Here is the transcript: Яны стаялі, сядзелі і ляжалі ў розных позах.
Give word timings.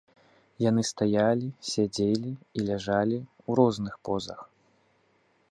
Яны 0.69 0.81
стаялі, 0.91 1.47
сядзелі 1.73 2.31
і 2.33 2.59
ляжалі 2.71 3.19
ў 3.21 3.51
розных 3.61 3.93
позах. 4.11 4.39